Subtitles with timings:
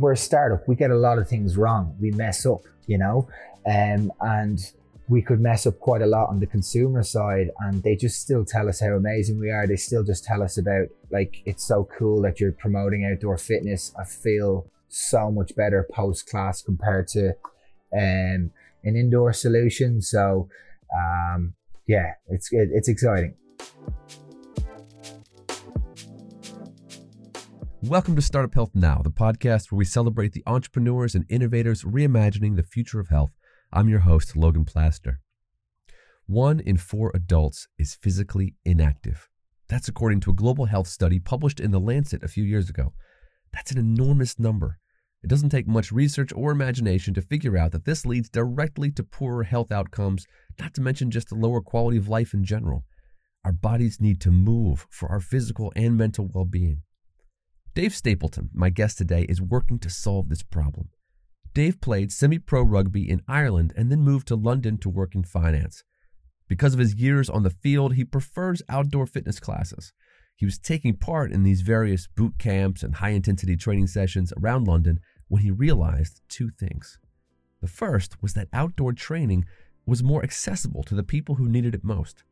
[0.00, 0.66] we're a startup.
[0.66, 1.96] We get a lot of things wrong.
[2.00, 3.28] We mess up, you know,
[3.66, 4.58] um, and
[5.08, 8.44] we could mess up quite a lot on the consumer side and they just still
[8.44, 9.66] tell us how amazing we are.
[9.66, 13.92] They still just tell us about like it's so cool that you're promoting outdoor fitness.
[13.98, 17.30] I feel so much better post class compared to
[17.92, 18.52] um,
[18.84, 20.00] an indoor solution.
[20.00, 20.48] So
[20.96, 21.54] um,
[21.90, 23.34] yeah it's it, it's exciting
[27.82, 32.56] Welcome to Startup Health Now, the podcast where we celebrate the entrepreneurs and innovators reimagining
[32.56, 33.30] the future of health
[33.72, 35.20] I'm your host, Logan Plaster.
[36.26, 39.30] One in four adults is physically inactive.
[39.70, 42.92] That's according to a global health study published in The Lancet a few years ago.
[43.50, 44.78] That's an enormous number.
[45.22, 49.02] It doesn't take much research or imagination to figure out that this leads directly to
[49.02, 50.26] poorer health outcomes,
[50.58, 52.84] not to mention just a lower quality of life in general.
[53.42, 56.82] Our bodies need to move for our physical and mental well being.
[57.72, 60.88] Dave Stapleton, my guest today, is working to solve this problem.
[61.54, 65.22] Dave played semi pro rugby in Ireland and then moved to London to work in
[65.22, 65.84] finance.
[66.48, 69.92] Because of his years on the field, he prefers outdoor fitness classes.
[70.34, 74.66] He was taking part in these various boot camps and high intensity training sessions around
[74.66, 74.98] London
[75.28, 76.98] when he realized two things.
[77.60, 79.44] The first was that outdoor training
[79.86, 82.24] was more accessible to the people who needed it most.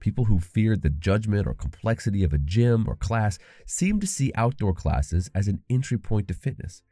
[0.00, 4.32] People who feared the judgment or complexity of a gym or class seemed to see
[4.34, 6.82] outdoor classes as an entry point to fitness.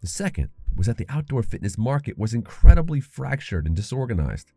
[0.00, 4.52] The second was that the outdoor fitness market was incredibly fractured and disorganized.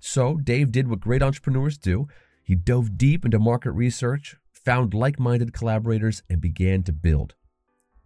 [0.00, 2.08] So, Dave did what great entrepreneurs do.
[2.42, 7.34] He dove deep into market research, found like minded collaborators, and began to build.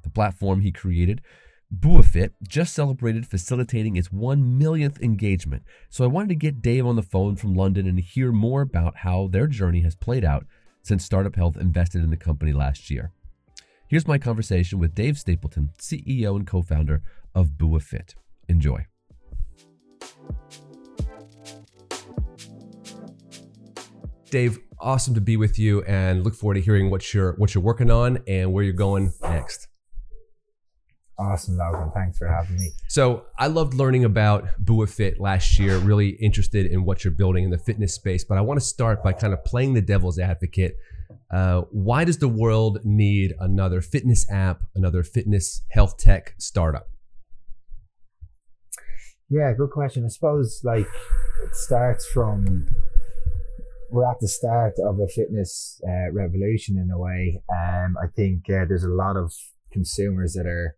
[0.03, 1.21] The platform he created,
[1.75, 5.63] BuaFit, just celebrated facilitating its one millionth engagement.
[5.91, 8.99] So, I wanted to get Dave on the phone from London and hear more about
[8.99, 10.47] how their journey has played out
[10.83, 13.13] since Startup Health invested in the company last year.
[13.87, 17.03] Here's my conversation with Dave Stapleton, CEO and co founder
[17.35, 18.15] of BuaFit.
[18.49, 18.87] Enjoy.
[24.31, 27.65] Dave, awesome to be with you and look forward to hearing what you're what you're
[27.65, 29.68] working on and where you're going next.
[31.19, 31.91] Awesome, Logan.
[31.93, 32.71] Thanks for having me.
[32.87, 37.51] So I loved learning about BuaFit last year, really interested in what you're building in
[37.51, 38.23] the fitness space.
[38.23, 40.77] But I want to start by kind of playing the devil's advocate.
[41.33, 46.89] Uh, why does the world need another fitness app, another fitness health tech startup?
[49.29, 50.05] Yeah, good question.
[50.05, 50.87] I suppose like
[51.45, 52.69] it starts from
[53.91, 57.43] we're at the start of a fitness uh, revolution in a way.
[57.51, 59.33] Um, I think uh, there's a lot of
[59.73, 60.77] consumers that are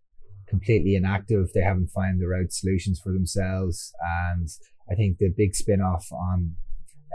[0.50, 1.53] completely inactive.
[1.55, 3.94] They haven't found the right solutions for themselves,
[4.34, 4.49] and
[4.91, 6.56] I think the big spin off on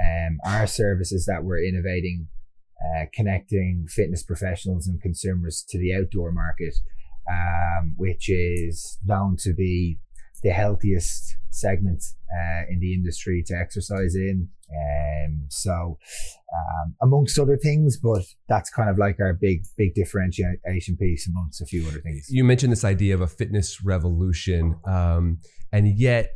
[0.01, 2.27] um, our services that we're innovating,
[2.81, 6.75] uh, connecting fitness professionals and consumers to the outdoor market,
[7.29, 9.99] um, which is known to be
[10.41, 14.49] the healthiest segment uh, in the industry to exercise in.
[14.69, 15.97] Um, so,
[16.85, 21.61] um, amongst other things, but that's kind of like our big, big differentiation piece amongst
[21.61, 22.27] a few other things.
[22.29, 25.39] You mentioned this idea of a fitness revolution, um,
[25.71, 26.29] and yet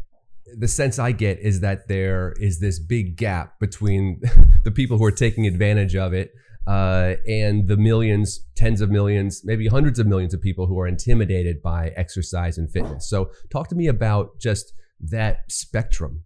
[0.58, 4.22] the sense I get is that there is this big gap between
[4.64, 6.32] the people who are taking advantage of it
[6.68, 10.88] uh, and the millions, tens of millions, maybe hundreds of millions of people who are
[10.88, 13.10] intimidated by exercise and fitness.
[13.10, 16.26] So, talk to me about just that spectrum.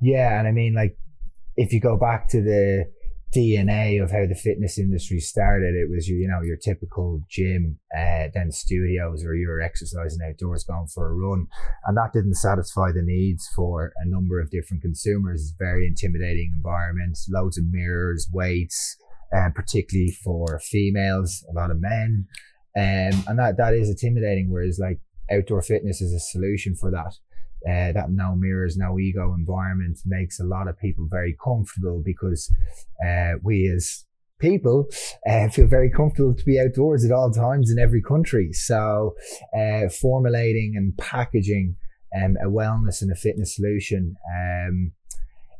[0.00, 0.96] Yeah, and I mean, like,
[1.58, 2.86] if you go back to the
[3.34, 5.74] DNA of how the fitness industry started.
[5.74, 10.86] It was you know your typical gym, uh, then studios, or you're exercising outdoors, going
[10.86, 11.46] for a run,
[11.86, 15.52] and that didn't satisfy the needs for a number of different consumers.
[15.58, 18.96] Very intimidating environments, loads of mirrors, weights,
[19.36, 22.26] uh, particularly for females, a lot of men,
[22.76, 24.50] um, and that that is intimidating.
[24.50, 27.12] Whereas like outdoor fitness is a solution for that
[27.66, 32.52] uh, that no mirrors, no ego environment makes a lot of people very comfortable because
[33.04, 34.04] uh, we as
[34.38, 34.86] people
[35.28, 38.52] uh, feel very comfortable to be outdoors at all times in every country.
[38.52, 39.14] So,
[39.56, 41.76] uh, formulating and packaging
[42.16, 44.92] um, a wellness and a fitness solution um,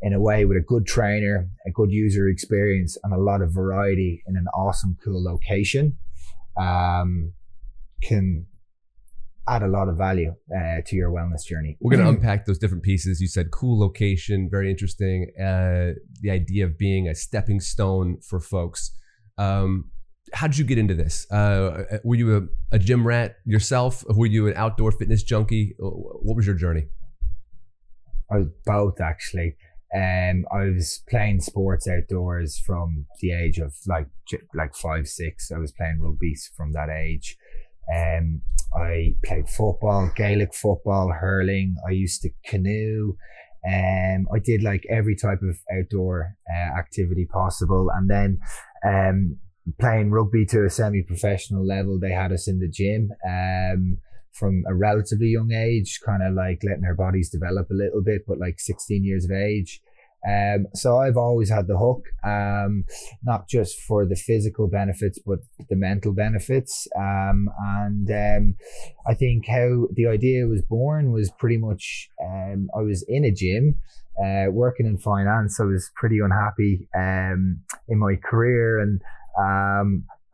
[0.01, 3.53] in a way with a good trainer, a good user experience, and a lot of
[3.53, 5.97] variety in an awesome, cool location
[6.57, 7.33] um,
[8.03, 8.47] can
[9.49, 11.77] add a lot of value uh, to your wellness journey.
[11.81, 13.21] We're going to unpack those different pieces.
[13.21, 15.31] You said cool location, very interesting.
[15.39, 18.93] Uh, the idea of being a stepping stone for folks.
[19.39, 19.91] Um,
[20.33, 21.31] how did you get into this?
[21.31, 24.05] Uh, were you a, a, gym rat yourself?
[24.09, 25.75] Were you an outdoor fitness junkie?
[25.79, 26.87] What was your journey?
[28.31, 29.57] I was both actually.
[29.95, 34.09] Um, I was playing sports outdoors from the age of like
[34.55, 35.51] like five six.
[35.51, 37.39] I was playing rugby from that age.
[37.95, 38.43] Um,
[38.75, 41.77] I played football, Gaelic football, hurling.
[41.87, 43.17] I used to canoe.
[43.67, 47.91] Um, I did like every type of outdoor uh, activity possible.
[47.95, 48.39] And then
[48.87, 49.39] um,
[49.81, 53.99] playing rugby to a semi-professional level, they had us in the gym um,
[54.33, 58.23] from a relatively young age, kind of like letting our bodies develop a little bit,
[58.27, 59.81] but like 16 years of age.
[60.27, 62.85] Um, so I've always had the hook, um,
[63.23, 65.39] not just for the physical benefits, but
[65.69, 66.89] the mental benefits.
[66.97, 68.55] Um, and um,
[69.07, 73.31] I think how the idea was born was pretty much um, I was in a
[73.31, 73.77] gym.
[74.21, 79.01] Uh, working in finance, I was pretty unhappy um, in my career, and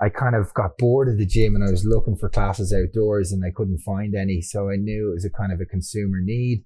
[0.01, 3.31] I kind of got bored of the gym, and I was looking for classes outdoors,
[3.31, 4.41] and I couldn't find any.
[4.41, 6.65] So I knew it was a kind of a consumer need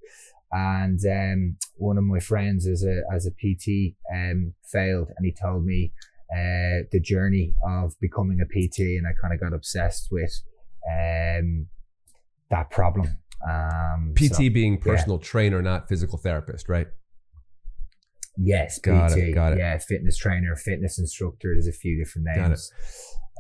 [0.53, 5.33] and um, one of my friends as a as a PT um, failed, and he
[5.33, 5.93] told me
[6.33, 10.33] uh, the journey of becoming a PT, and I kind of got obsessed with
[10.91, 11.67] um,
[12.51, 13.19] that problem.
[13.49, 15.29] Um, PT so, being personal yeah.
[15.29, 16.89] trainer, not physical therapist, right?
[18.37, 19.17] Yes, got PT.
[19.17, 19.59] It, got it.
[19.59, 21.55] Yeah, fitness trainer, fitness instructor.
[21.55, 22.73] There's a few different names.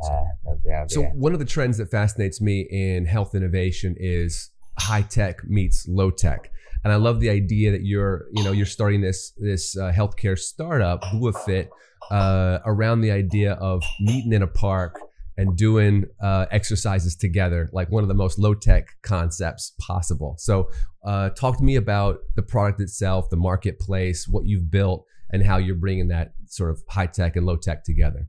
[0.05, 0.25] Uh,
[0.65, 1.09] yeah, so yeah.
[1.09, 6.11] one of the trends that fascinates me in health innovation is high tech meets low
[6.11, 6.51] tech.
[6.85, 10.39] And I love the idea that you're, you know, you're starting this this uh, healthcare
[10.39, 11.69] startup, BuaFit,
[12.11, 14.99] uh, around the idea of meeting in a park
[15.37, 20.35] and doing uh, exercises together, like one of the most low tech concepts possible.
[20.39, 20.69] So,
[21.05, 25.59] uh, talk to me about the product itself, the marketplace, what you've built, and how
[25.59, 28.29] you're bringing that sort of high tech and low tech together.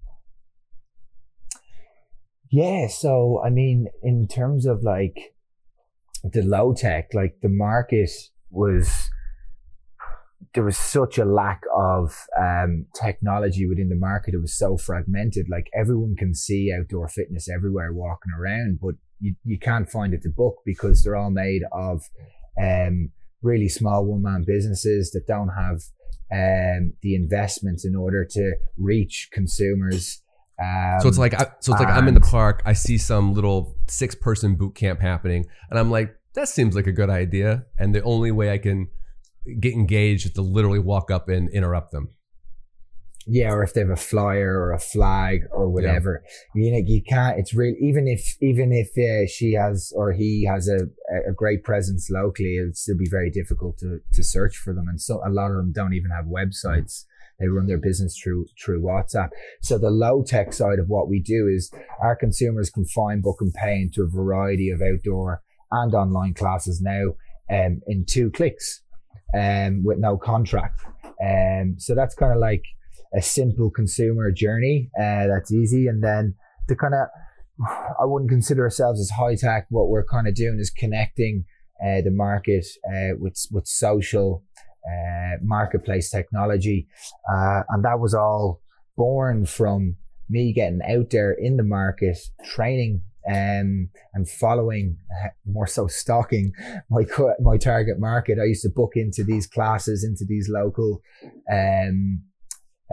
[2.51, 2.87] Yeah.
[2.87, 5.33] So, I mean, in terms of like
[6.23, 8.09] the low tech, like the market
[8.49, 9.09] was
[10.53, 14.33] there was such a lack of um, technology within the market.
[14.33, 15.47] It was so fragmented.
[15.49, 20.23] Like everyone can see outdoor fitness everywhere walking around, but you, you can't find it
[20.23, 22.09] to book because they're all made of
[22.61, 23.11] um,
[23.41, 25.81] really small one man businesses that don't have
[26.31, 30.21] um, the investments in order to reach consumers.
[30.61, 32.61] Um, so it's like I, so it's like I'm in the park.
[32.65, 36.87] I see some little six person boot camp happening, and I'm like, that seems like
[36.87, 37.65] a good idea.
[37.77, 38.87] And the only way I can
[39.59, 42.09] get engaged is to literally walk up and interrupt them.
[43.31, 46.23] Yeah, or if they have a flyer or a flag or whatever,
[46.55, 46.63] yeah.
[46.63, 47.37] you know, you can't.
[47.37, 47.75] It's real.
[47.79, 50.85] Even if even if uh, she has or he has a,
[51.29, 54.87] a great presence locally, it'll still be very difficult to to search for them.
[54.87, 57.03] And so a lot of them don't even have websites.
[57.39, 59.29] They run their business through through WhatsApp.
[59.61, 61.71] So the low tech side of what we do is
[62.01, 66.81] our consumers can find, book, and pay into a variety of outdoor and online classes
[66.81, 67.13] now
[67.51, 68.81] um, in two clicks
[69.37, 70.81] um, with no contract.
[71.23, 72.63] Um, so that's kind of like
[73.15, 75.87] a simple consumer journey uh, that's easy.
[75.87, 76.35] And then
[76.67, 77.07] the kind of,
[77.99, 79.65] I wouldn't consider ourselves as high tech.
[79.69, 81.45] What we're kind of doing is connecting
[81.83, 84.43] uh, the market uh, with with social
[84.85, 86.87] uh, marketplace technology,
[87.31, 88.61] uh, and that was all
[88.95, 89.95] born from
[90.29, 96.51] me getting out there in the market, training um, and following uh, more so stalking
[96.89, 97.03] my
[97.39, 98.37] my target market.
[98.41, 101.01] I used to book into these classes, into these local
[101.51, 102.21] um,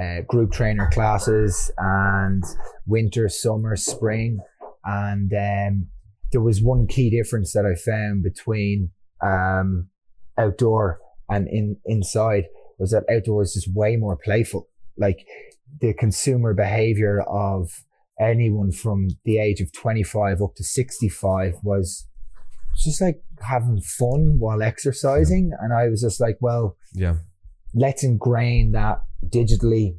[0.01, 2.45] uh, group trainer classes, and
[2.87, 4.39] winter, summer, spring,
[4.85, 5.87] and um,
[6.33, 8.91] there was one key difference that I found between
[9.23, 9.89] um,
[10.39, 12.45] outdoor and in inside
[12.79, 14.69] was that outdoor is just way more playful.
[14.99, 15.27] Like
[15.81, 17.85] the consumer behavior of
[18.21, 22.07] anyone from the age of 25 up to 65 was
[22.77, 25.53] just like having fun while exercising.
[25.61, 27.17] And I was just like, well, yeah,
[27.75, 29.97] let's ingrain that digitally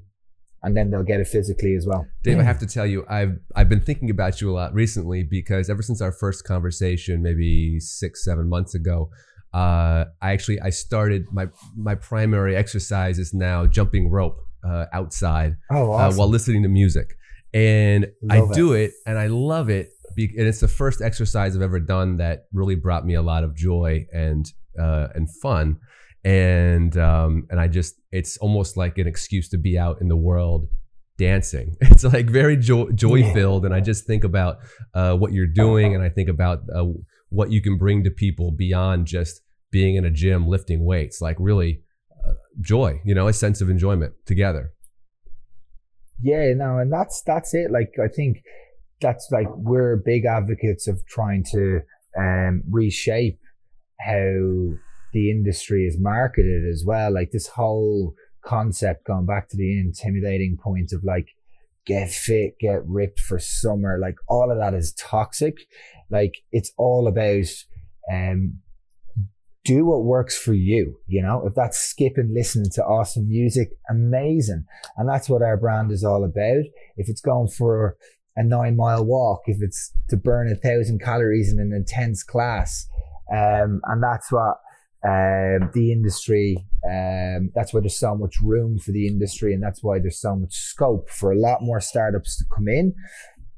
[0.64, 2.06] and then they'll get it physically as well.
[2.24, 5.24] Dave, I have to tell you, I've I've been thinking about you a lot recently
[5.24, 9.10] because ever since our first conversation, maybe six, seven months ago,
[9.54, 15.56] uh, I actually I started my my primary exercise is now jumping rope uh, outside
[15.72, 16.14] oh, awesome.
[16.14, 17.16] uh, while listening to music
[17.54, 18.82] and love I do it.
[18.82, 19.90] it and I love it.
[20.18, 23.56] And it's the first exercise I've ever done that really brought me a lot of
[23.56, 24.46] joy and
[24.80, 25.78] uh, and fun.
[26.24, 30.18] And um, and I just it's almost like an excuse to be out in the
[30.18, 30.68] world
[31.18, 31.76] dancing.
[31.82, 34.58] It's like very joy joy filled, and I just think about
[34.94, 36.86] uh, what you're doing, and I think about uh,
[37.30, 41.22] what you can bring to people beyond just being in a gym lifting weights.
[41.22, 41.82] Like really,
[42.26, 44.72] uh, joy, you know, a sense of enjoyment together.
[46.22, 47.72] Yeah, no, and that's that's it.
[47.72, 48.44] Like I think
[49.02, 51.82] that's like we're big advocates of trying to
[52.18, 53.40] um, reshape
[54.00, 54.74] how
[55.14, 57.14] the industry is marketed as well.
[57.14, 61.28] Like this whole concept going back to the intimidating point of like
[61.86, 63.98] get fit, get ripped for summer.
[64.00, 65.56] Like all of that is toxic.
[66.10, 67.48] Like it's all about,
[68.12, 68.60] um,
[69.68, 70.98] do what works for you.
[71.08, 74.66] You know, if that's skipping, listening to awesome music, amazing.
[74.96, 76.64] And that's what our brand is all about.
[76.96, 77.98] If it's going for
[78.38, 82.88] a nine mile walk, if it's to burn a thousand calories in an intense class,
[83.32, 84.56] um, and that's what
[85.06, 86.56] um, the industry.
[86.90, 90.36] Um, that's why there's so much room for the industry, and that's why there's so
[90.38, 92.96] much scope for a lot more startups to come in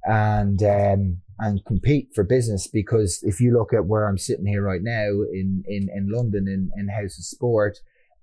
[0.06, 2.68] and um, and compete for business.
[2.68, 6.48] Because if you look at where I'm sitting here right now in in, in London
[6.48, 7.80] in, in House of Sport,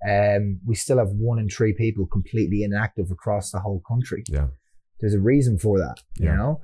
[0.09, 4.23] um, we still have one in three people completely inactive across the whole country.
[4.29, 4.49] Yeah,
[5.01, 5.97] there's a reason for that.
[6.19, 6.31] Yeah.
[6.31, 6.61] You know,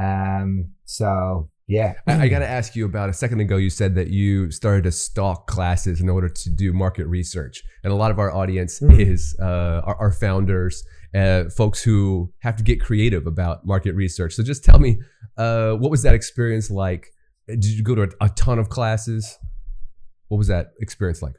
[0.00, 1.94] um, so yeah.
[2.06, 3.56] I, I got to ask you about a second ago.
[3.56, 7.92] You said that you started to stalk classes in order to do market research, and
[7.92, 9.00] a lot of our audience Mm.
[9.00, 14.34] is uh, our, our founders, uh, folks who have to get creative about market research.
[14.34, 15.00] So just tell me,
[15.36, 17.08] uh, what was that experience like?
[17.46, 19.38] Did you go to a, a ton of classes?
[20.28, 21.34] What was that experience like?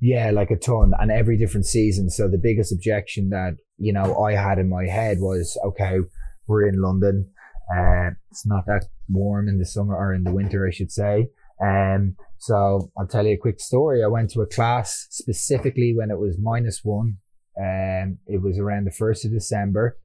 [0.00, 2.10] Yeah, like a ton, and every different season.
[2.10, 5.98] So the biggest objection that you know I had in my head was, okay,
[6.46, 7.30] we're in London.
[7.74, 11.28] Uh, it's not that warm in the summer or in the winter, I should say.
[11.62, 14.04] Um, so I'll tell you a quick story.
[14.04, 17.18] I went to a class specifically when it was minus one.
[17.60, 19.96] Um, it was around the first of December.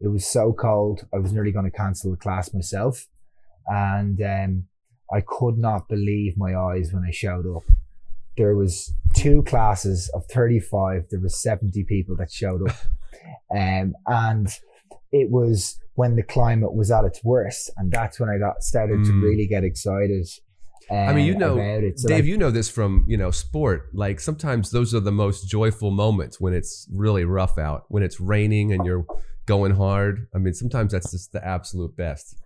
[0.00, 3.06] It was so cold, I was nearly going to cancel the class myself,
[3.66, 4.64] and um,
[5.12, 7.62] I could not believe my eyes when I showed up
[8.36, 12.76] there was two classes of 35 there was 70 people that showed up
[13.54, 14.48] um, and
[15.12, 19.04] it was when the climate was at its worst and that's when i got started
[19.04, 19.22] to Mm.
[19.22, 20.26] really get excited
[20.90, 21.56] I mean, you know.
[21.96, 23.88] So, Dave, like, you know this from you know sport.
[23.92, 28.20] Like sometimes those are the most joyful moments when it's really rough out, when it's
[28.20, 29.04] raining and you're
[29.46, 30.26] going hard.
[30.34, 32.36] I mean, sometimes that's just the absolute best.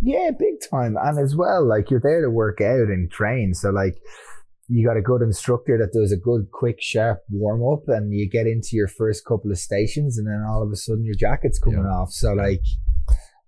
[0.00, 3.68] yeah big time and as well like you're there to work out and train so
[3.70, 3.96] like
[4.68, 8.28] you got a good instructor that does a good quick sharp warm up and you
[8.30, 11.58] get into your first couple of stations and then all of a sudden your jacket's
[11.58, 11.90] coming Yeah.
[11.90, 12.62] off so like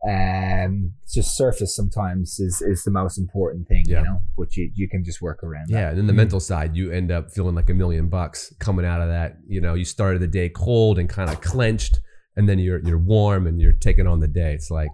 [0.08, 3.98] um just surface sometimes is is the most important thing Yeah.
[3.98, 5.88] you know which you you can just work around Yeah, that.
[5.90, 6.24] and then the Mm.
[6.24, 9.36] mental side, you end up feeling like a million bucks coming out of that.
[9.46, 12.00] You know, you started the day cold and kind of clenched,
[12.36, 14.54] and then you're you're warm and you're taking on the day.
[14.54, 14.92] It's like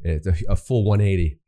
[0.00, 1.38] it's a, a full 180.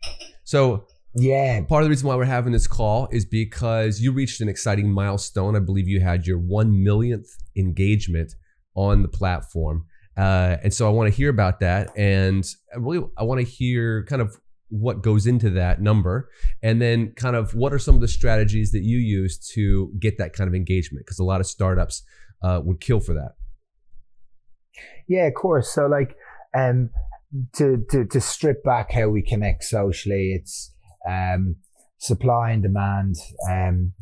[0.45, 4.40] So yeah part of the reason why we're having this call is because you reached
[4.40, 5.57] an exciting milestone.
[5.57, 8.35] I believe you had your one millionth engagement
[8.76, 9.87] on the platform,
[10.17, 11.90] uh, and so I want to hear about that.
[11.97, 14.37] And I really, I want to hear kind of
[14.69, 16.31] what goes into that number,
[16.62, 20.19] and then kind of what are some of the strategies that you use to get
[20.19, 21.05] that kind of engagement?
[21.05, 22.02] Because a lot of startups
[22.43, 23.33] uh, would kill for that.
[25.09, 25.73] Yeah, of course.
[25.75, 26.17] So like
[26.55, 26.90] um
[27.55, 30.73] to to to strip back how we connect socially, it's
[31.09, 31.57] um
[31.99, 33.17] supply and demand.
[33.49, 33.93] Um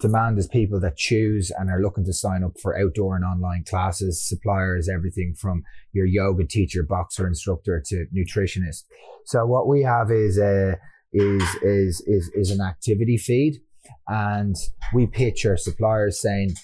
[0.00, 3.64] demand is people that choose and are looking to sign up for outdoor and online
[3.68, 4.26] classes.
[4.26, 5.62] suppliers, everything from
[5.92, 8.84] your yoga teacher, boxer instructor to nutritionist.
[9.26, 10.78] So what we have is a
[11.12, 13.60] is is is is an activity feed
[14.06, 14.54] and
[14.92, 16.54] we pitch our suppliers saying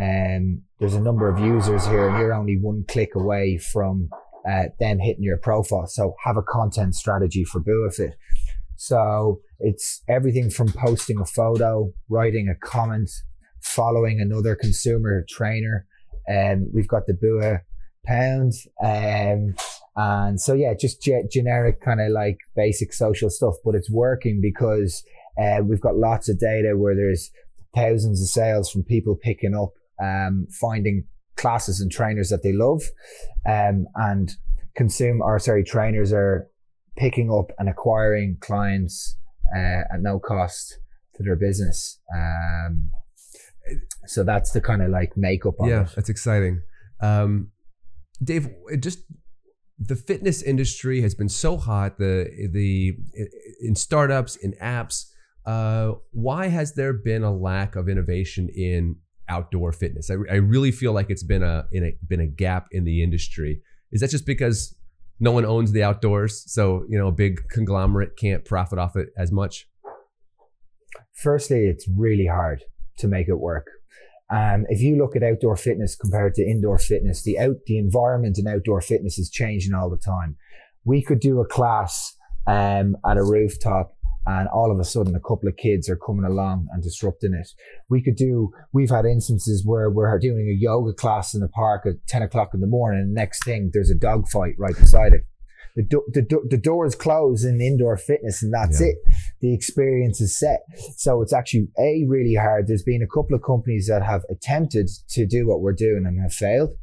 [0.00, 4.10] um, there's a number of users here, and you're only one click away from
[4.48, 5.86] uh, them hitting your profile.
[5.86, 8.12] So have a content strategy for Buafit.
[8.78, 13.10] So it's everything from posting a photo, writing a comment,
[13.60, 15.84] following another consumer trainer.
[16.28, 17.62] And we've got the Bua
[18.06, 18.52] pound.
[18.82, 19.54] Um,
[19.96, 24.40] and so, yeah, just ge- generic kind of like basic social stuff, but it's working
[24.40, 25.02] because
[25.42, 27.32] uh, we've got lots of data where there's
[27.74, 31.02] thousands of sales from people picking up, um, finding
[31.36, 32.82] classes and trainers that they love,
[33.44, 34.36] um, and
[34.76, 36.48] consume or sorry, trainers are
[36.98, 39.16] picking up and acquiring clients
[39.56, 40.78] uh, at no cost
[41.14, 42.00] to their business.
[42.14, 42.90] Um,
[44.06, 45.92] so that's the kind of like makeup of yeah, it.
[45.94, 46.62] that's exciting.
[47.00, 47.50] Um,
[48.22, 49.00] Dave, it just
[49.78, 51.98] the fitness industry has been so hot.
[51.98, 52.96] The the
[53.60, 55.06] in startups in apps.
[55.46, 58.96] Uh, why has there been a lack of innovation in
[59.28, 60.10] outdoor fitness?
[60.10, 63.02] I, I really feel like it's been a, in a been a gap in the
[63.02, 63.62] industry.
[63.92, 64.74] Is that just because
[65.20, 69.08] no one owns the outdoors, so you know a big conglomerate can't profit off it
[69.16, 69.68] as much?
[71.14, 72.62] Firstly, it's really hard
[72.98, 73.66] to make it work.
[74.30, 78.38] Um, if you look at outdoor fitness compared to indoor fitness, the out the environment
[78.38, 80.36] in outdoor fitness is changing all the time.
[80.84, 82.14] We could do a class
[82.46, 83.97] um, at a rooftop
[84.28, 87.48] and all of a sudden a couple of kids are coming along and disrupting it.
[87.88, 91.86] We could do, we've had instances where we're doing a yoga class in the park
[91.86, 94.76] at 10 o'clock in the morning and the next thing there's a dog fight right
[94.76, 95.22] beside it.
[95.76, 98.88] The, do, the, do, the doors close in indoor fitness and that's yeah.
[98.88, 98.96] it.
[99.40, 100.60] The experience is set.
[100.96, 102.66] So it's actually a really hard.
[102.66, 106.20] There's been a couple of companies that have attempted to do what we're doing and
[106.20, 106.76] have failed,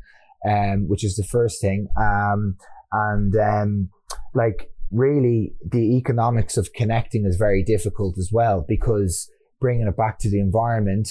[0.49, 1.89] um, which is the first thing.
[1.95, 2.55] Um,
[2.91, 3.89] and, um,
[4.33, 10.19] like really the economics of connecting is very difficult as well because bringing it back
[10.19, 11.09] to the environment,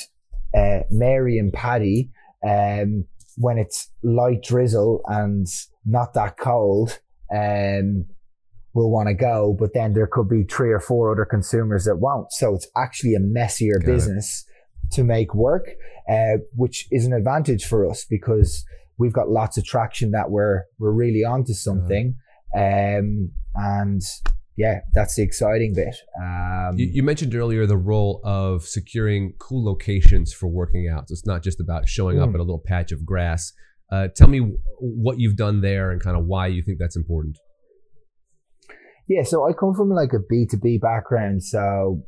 [0.57, 2.11] uh, Mary and Paddy,
[2.47, 3.05] um,
[3.37, 5.47] when it's light drizzle and
[5.85, 7.01] not that cold,
[7.35, 8.07] um,
[8.75, 11.97] will want to go, but then there could be three or four other consumers that
[11.97, 12.33] won't.
[12.33, 14.45] So it's actually a messier Got business
[14.85, 14.95] it.
[14.97, 15.69] to make work,
[16.09, 18.65] uh, which is an advantage for us because
[18.99, 22.17] we've got lots of traction that we're we're really onto something.
[22.57, 24.03] Um, and
[24.57, 25.97] yeah, that's the exciting bit.
[26.21, 31.09] Um, you, you, mentioned earlier the role of securing cool locations for working out.
[31.09, 32.23] So it's not just about showing mm.
[32.23, 33.53] up at a little patch of grass.
[33.91, 37.39] Uh, tell me what you've done there and kind of why you think that's important.
[39.09, 42.05] Yeah, so I come from like a B two B background, so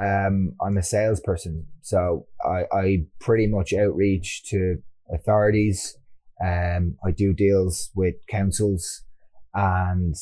[0.00, 1.66] um, I'm a salesperson.
[1.82, 4.76] So I, I pretty much outreach to
[5.14, 5.96] authorities.
[6.44, 9.04] Um, I do deals with councils
[9.54, 10.14] and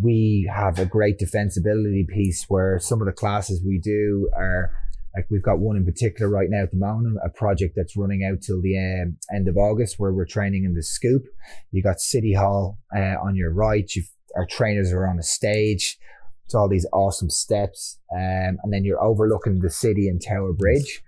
[0.00, 4.70] we have a great defensibility piece where some of the classes we do are
[5.14, 8.24] like we've got one in particular right now at the moment, a project that's running
[8.24, 11.24] out till the um, end of August where we're training in the scoop.
[11.72, 13.90] You got City Hall uh, on your right.
[13.94, 15.98] You've, our trainers are on a stage.
[16.44, 17.98] It's all these awesome steps.
[18.14, 21.02] Um, and then you're overlooking the city and Tower Bridge.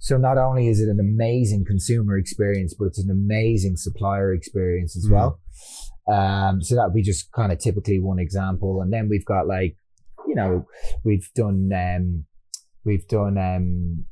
[0.00, 4.96] So not only is it an amazing consumer experience, but it's an amazing supplier experience
[4.96, 5.12] as mm.
[5.12, 5.40] well.
[6.12, 8.82] Um, so that would be just kind of typically one example.
[8.82, 9.76] And then we've got like,
[10.26, 10.66] you know,
[11.04, 12.24] we've done, um,
[12.84, 14.04] we've done, um,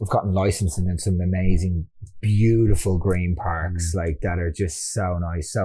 [0.00, 1.86] we've gotten licensing in some amazing,
[2.20, 3.98] beautiful green parks, mm.
[3.98, 5.52] like that are just so nice.
[5.52, 5.64] So,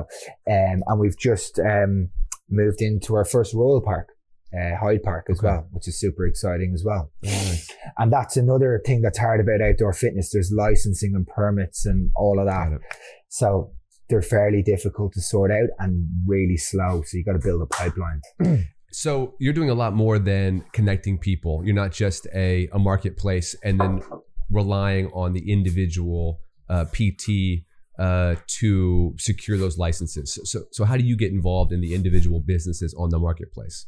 [0.50, 2.10] um, and we've just, um,
[2.50, 4.10] moved into our first Royal Park.
[4.52, 5.48] Uh, Hyde Park as okay.
[5.48, 7.12] well, which is super exciting as well.
[7.22, 7.70] Nice.
[8.00, 10.32] And that's another thing that's hard about outdoor fitness.
[10.32, 12.80] There's licensing and permits and all of that.
[13.28, 13.74] So
[14.10, 17.04] they're fairly difficult to sort out and really slow.
[17.06, 18.22] So you got to build a pipeline.
[18.92, 21.64] so you're doing a lot more than connecting people.
[21.64, 24.02] You're not just a, a marketplace and then
[24.50, 27.66] relying on the individual uh, PT
[28.00, 30.40] uh, to secure those licenses.
[30.46, 33.86] So, so how do you get involved in the individual businesses on the marketplace?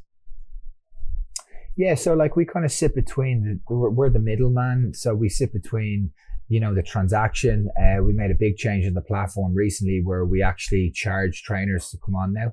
[1.78, 5.30] Yeah, so like we kind of sit between the we're, we're the middleman, so we
[5.30, 6.12] sit between
[6.52, 7.70] you know, the transaction.
[7.82, 11.90] Uh, we made a big change in the platform recently where we actually charge trainers
[11.90, 12.48] to come on now.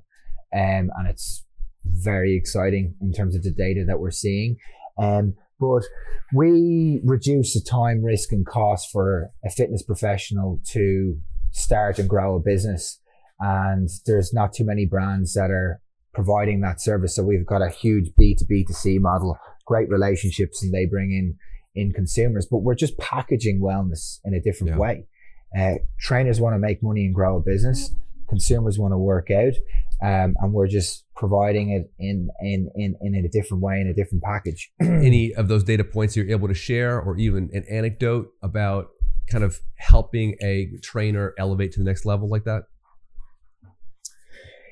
[0.54, 1.44] Um, and it's
[1.84, 4.56] very exciting in terms of the data that we're seeing.
[5.02, 5.82] Um, but
[6.32, 11.18] we reduce the time, risk, and cost for a fitness professional to
[11.50, 13.00] start and grow a business.
[13.40, 15.80] And there's not too many brands that are
[16.14, 17.16] providing that service.
[17.16, 21.36] So we've got a huge B2B2C model, great relationships, and they bring in
[21.78, 24.78] in consumers, but we're just packaging wellness in a different yeah.
[24.78, 25.06] way.
[25.58, 27.94] Uh, trainers want to make money and grow a business.
[28.28, 29.54] Consumers want to work out,
[30.02, 33.94] um, and we're just providing it in, in in in a different way in a
[33.94, 34.70] different package.
[34.80, 38.88] Any of those data points you're able to share, or even an anecdote about
[39.30, 42.64] kind of helping a trainer elevate to the next level like that?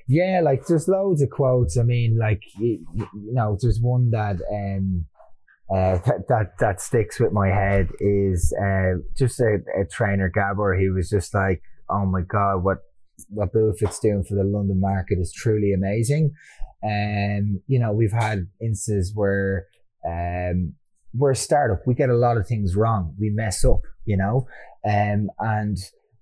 [0.09, 1.77] Yeah, like there's loads of quotes.
[1.77, 5.07] I mean, like you know, there's one that um,
[5.69, 10.77] uh, that, that that sticks with my head is uh, just a, a, trainer Gabor.
[10.79, 12.79] He was just like, "Oh my god, what
[13.31, 16.33] what BoostFit's doing for the London market is truly amazing."
[16.83, 19.67] And um, you know, we've had instances where
[20.07, 20.75] um,
[21.13, 21.81] we're a startup.
[21.85, 23.15] We get a lot of things wrong.
[23.19, 24.47] We mess up, you know,
[24.89, 25.77] um, and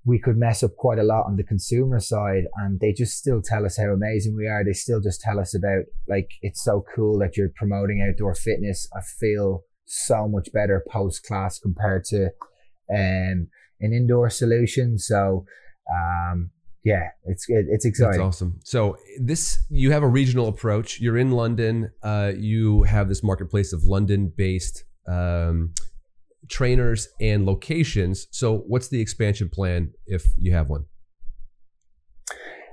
[0.05, 3.41] we could mess up quite a lot on the consumer side and they just still
[3.43, 4.63] tell us how amazing we are.
[4.65, 8.87] They still just tell us about like, it's so cool that you're promoting outdoor fitness.
[8.95, 12.27] I feel so much better post class compared to,
[12.95, 13.49] um,
[13.81, 14.99] an indoor solution.
[14.99, 15.47] So,
[15.91, 16.51] um,
[16.85, 18.19] yeah, it's it's exciting.
[18.19, 18.61] That's awesome.
[18.63, 21.01] So this you have a regional approach.
[21.01, 21.91] You're in London.
[22.03, 25.73] Uh, you have this marketplace of London-based um,
[26.49, 28.27] trainers and locations.
[28.31, 30.87] So, what's the expansion plan if you have one?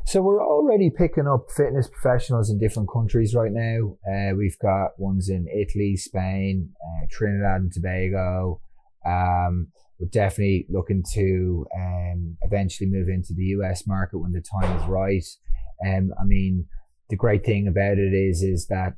[0.05, 3.97] So we're already picking up fitness professionals in different countries right now.
[4.05, 8.59] Uh, we've got ones in Italy, Spain, uh, Trinidad and Tobago.
[9.05, 9.67] Um,
[9.99, 14.85] we're definitely looking to um, eventually move into the US market when the time is
[14.87, 15.23] right.
[15.87, 16.65] Um, I mean,
[17.09, 18.95] the great thing about it is is that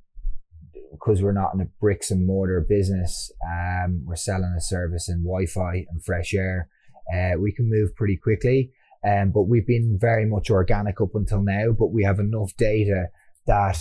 [0.93, 5.23] because we're not in a bricks and mortar business, um, we're selling a service in
[5.23, 6.69] Wi-Fi and fresh air.
[7.13, 8.71] Uh, we can move pretty quickly.
[9.05, 13.07] Um, but we've been very much organic up until now, but we have enough data
[13.47, 13.77] that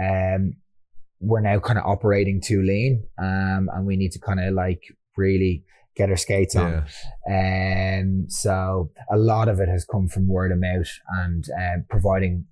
[0.00, 0.54] um,
[1.20, 4.82] we're now kind of operating too lean um, and we need to kind of like
[5.16, 5.64] really
[5.94, 6.84] get our skates on.
[7.28, 8.00] Yeah.
[8.00, 12.46] Um, so a lot of it has come from word of mouth and uh, providing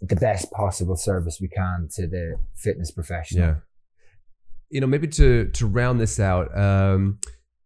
[0.00, 3.48] the best possible service we can to the fitness professional.
[3.48, 3.54] Yeah.
[4.70, 7.18] You know, maybe to to round this out, um,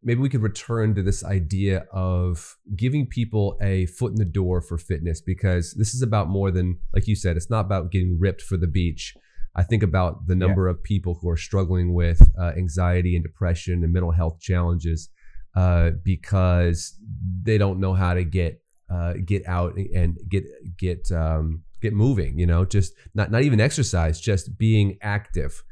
[0.02, 4.60] maybe we could return to this idea of giving people a foot in the door
[4.60, 8.18] for fitness because this is about more than, like you said, it's not about getting
[8.18, 9.14] ripped for the beach.
[9.56, 10.72] I think about the number yeah.
[10.72, 15.08] of people who are struggling with uh, anxiety and depression and mental health challenges
[15.56, 16.94] uh, because
[17.42, 20.44] they don't know how to get uh, get out and get
[20.76, 22.38] get um, get moving.
[22.38, 25.62] You know, just not not even exercise, just being active.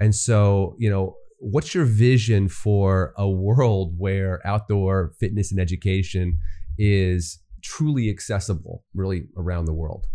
[0.00, 6.38] And so, you know, what's your vision for a world where outdoor fitness and education
[6.78, 10.06] is truly accessible, really around the world?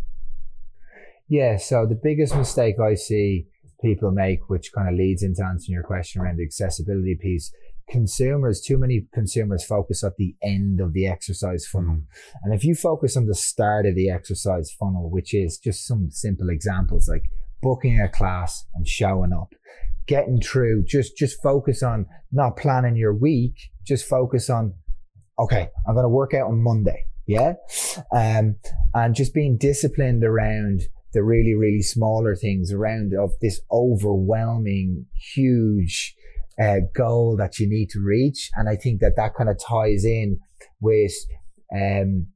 [1.27, 1.57] Yeah.
[1.57, 3.47] So the biggest mistake I see
[3.81, 7.53] people make, which kind of leads into answering your question around the accessibility piece,
[7.89, 11.95] consumers, too many consumers focus at the end of the exercise funnel.
[11.95, 12.03] Mm.
[12.43, 16.09] And if you focus on the start of the exercise funnel, which is just some
[16.11, 17.23] simple examples like
[17.61, 19.53] booking a class and showing up,
[20.07, 24.73] getting through, just, just focus on not planning your week, just focus on,
[25.37, 27.05] okay, I'm going to work out on Monday.
[27.27, 27.53] Yeah.
[28.11, 28.55] Um,
[28.93, 30.81] and just being disciplined around
[31.13, 36.15] the really, really smaller things around of this overwhelming, huge,
[36.61, 38.49] uh, goal that you need to reach.
[38.55, 40.39] And I think that that kind of ties in
[40.81, 41.13] with
[41.73, 42.27] um,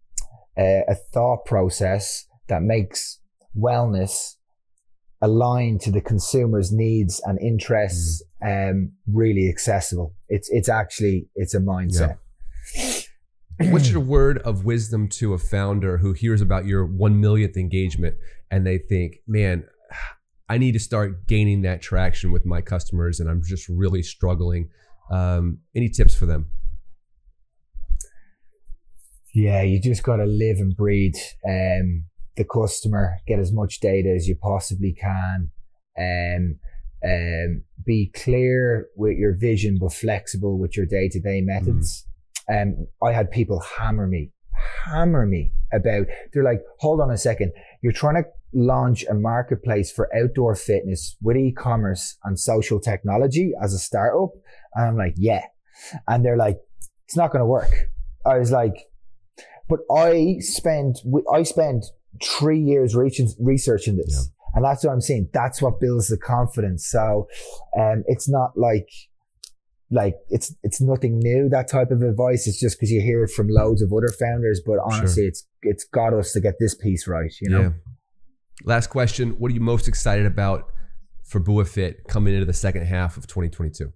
[0.57, 3.19] a, a thought process that makes
[3.57, 4.35] wellness
[5.21, 8.71] aligned to the consumer's needs and interests mm.
[8.71, 10.13] um, really accessible.
[10.27, 12.17] It's it's actually it's a mindset.
[12.75, 13.71] Yeah.
[13.71, 18.15] What's your word of wisdom to a founder who hears about your one millionth engagement
[18.49, 19.65] and they think, man,
[20.53, 24.69] I need to start gaining that traction with my customers, and I'm just really struggling.
[25.09, 26.51] Um, any tips for them?
[29.33, 32.05] Yeah, you just got to live and breathe um,
[32.37, 33.17] the customer.
[33.25, 35.49] Get as much data as you possibly can.
[35.95, 36.59] and
[37.03, 42.05] um, be clear with your vision, but flexible with your day to day methods.
[42.47, 42.61] Mm.
[42.61, 44.29] Um, I had people hammer me,
[44.85, 46.05] hammer me about.
[46.31, 51.15] They're like, "Hold on a second, you're trying to launch a marketplace for outdoor fitness
[51.21, 54.29] with e-commerce and social technology as a startup?
[54.75, 55.45] And I'm like, yeah.
[56.07, 56.57] And they're like,
[57.05, 57.73] it's not going to work.
[58.25, 58.73] I was like,
[59.67, 60.99] but I spent,
[61.33, 61.85] I spent
[62.23, 64.15] three years researching this.
[64.15, 64.29] Yeah.
[64.55, 65.29] And that's what I'm saying.
[65.33, 66.87] That's what builds the confidence.
[66.87, 67.27] So,
[67.79, 68.87] um, it's not like,
[69.93, 73.29] like it's it's nothing new that type of advice it's just because you hear it
[73.29, 75.27] from loads of other founders but honestly sure.
[75.27, 77.69] it's it's got us to get this piece right you know yeah.
[78.63, 79.31] Last question.
[79.39, 80.71] What are you most excited about
[81.23, 83.91] for BuaFit coming into the second half of 2022?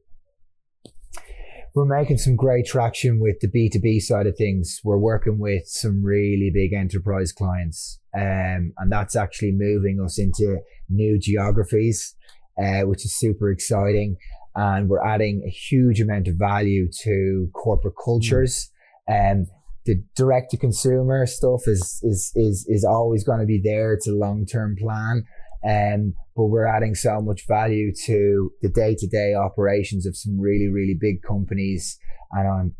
[1.75, 4.81] We're making some great traction with the B2B side of things.
[4.83, 10.57] We're working with some really big enterprise clients, um, and that's actually moving us into
[10.89, 12.15] new geographies,
[12.59, 14.17] uh, which is super exciting.
[14.55, 18.71] And we're adding a huge amount of value to corporate cultures.
[19.07, 19.31] Mm.
[19.31, 19.47] Um,
[19.87, 23.93] the direct to consumer stuff is is is is always going to be there.
[23.93, 25.23] It's a long term plan.
[25.67, 30.39] Um, but we're adding so much value to the day to day operations of some
[30.39, 31.97] really, really big companies.
[32.31, 32.75] And I'm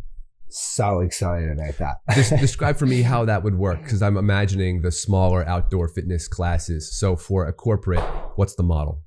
[0.49, 2.37] so excited about that.
[2.39, 6.97] describe for me how that would work because I'm imagining the smaller outdoor fitness classes.
[6.97, 8.03] So for a corporate,
[8.35, 9.01] what's the model?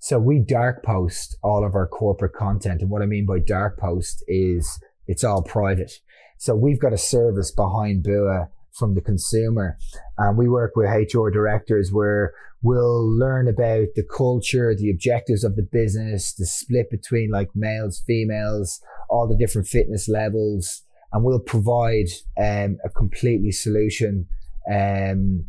[0.00, 2.80] So we dark post all of our corporate content.
[2.80, 5.92] And what I mean by dark post is it's all private.
[6.38, 9.78] So we've got a service behind Bua from the consumer.
[10.18, 15.56] And we work with HR directors where we'll learn about the culture, the objectives of
[15.56, 20.82] the business, the split between like males, females, all the different fitness levels.
[21.12, 24.26] And we'll provide um, a completely solution
[24.70, 25.44] um,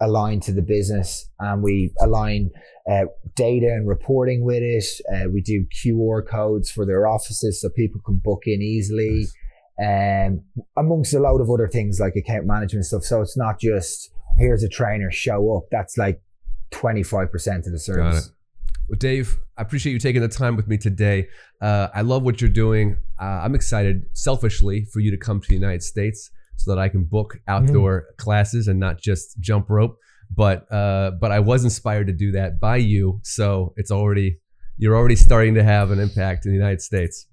[0.00, 1.28] aligned to the business.
[1.38, 2.50] And we align
[2.90, 4.84] uh, data and reporting with it.
[5.12, 9.20] Uh, we do QR codes for their offices so people can book in easily.
[9.20, 9.34] Nice
[9.80, 10.42] um,
[10.76, 13.04] amongst a load of other things like account management stuff.
[13.04, 15.64] So it's not just here's a trainer, show up.
[15.70, 16.20] That's like
[16.72, 18.32] 25% of the service.
[18.88, 21.28] Well, Dave, I appreciate you taking the time with me today.
[21.60, 22.96] Uh, I love what you're doing.
[23.20, 26.88] Uh, I'm excited, selfishly, for you to come to the United States so that I
[26.88, 28.22] can book outdoor mm-hmm.
[28.22, 29.96] classes and not just jump rope.
[30.34, 33.20] but uh, but I was inspired to do that by you.
[33.22, 34.38] So it's already
[34.78, 37.26] you're already starting to have an impact in the United States.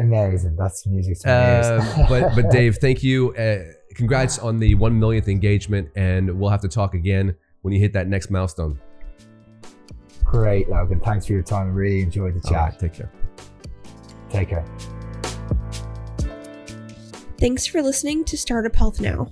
[0.00, 0.56] Amazing.
[0.56, 1.34] That's music to my.
[1.34, 3.34] Uh, but but Dave, thank you.
[3.34, 7.80] Uh, congrats on the one millionth engagement, and we'll have to talk again when you
[7.80, 8.80] hit that next milestone.
[10.24, 11.00] Great, Logan.
[11.00, 11.66] Thanks for your time.
[11.66, 12.52] I really enjoyed the chat.
[12.52, 13.10] right, take care.
[14.30, 14.64] Take care.
[17.38, 19.30] Thanks for listening to Startup Health Now.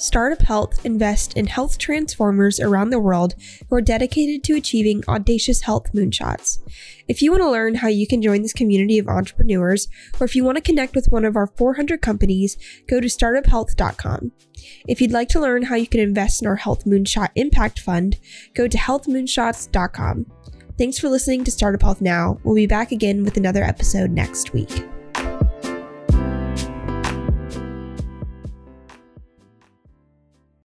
[0.00, 3.34] Startup Health invests in health transformers around the world
[3.68, 6.58] who are dedicated to achieving audacious health moonshots.
[7.06, 10.34] If you want to learn how you can join this community of entrepreneurs, or if
[10.34, 12.56] you want to connect with one of our 400 companies,
[12.88, 14.32] go to startuphealth.com.
[14.88, 18.18] If you'd like to learn how you can invest in our Health Moonshot Impact Fund,
[18.54, 20.26] go to healthmoonshots.com.
[20.78, 22.40] Thanks for listening to Startup Health Now.
[22.42, 24.82] We'll be back again with another episode next week.